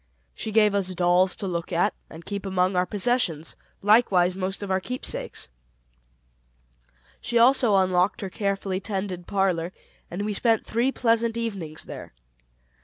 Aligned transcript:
She 0.33 0.51
gave 0.51 0.73
us 0.73 0.89
our 0.89 0.95
dolls 0.95 1.35
to 1.35 1.45
look 1.47 1.71
at, 1.71 1.93
and 2.09 2.25
keep 2.25 2.43
among 2.47 2.75
our 2.75 2.87
possessions, 2.87 3.55
likewise 3.83 4.35
most 4.35 4.63
of 4.63 4.71
our 4.71 4.79
keepsakes. 4.79 5.47
She 7.21 7.37
also 7.37 7.75
unlocked 7.75 8.21
her 8.21 8.29
carefully 8.31 8.79
tended 8.79 9.27
parlor 9.27 9.71
and 10.09 10.23
we 10.25 10.33
three 10.33 10.33
spent 10.57 10.95
pleasant 10.95 11.37
evenings 11.37 11.85
there. 11.85 12.13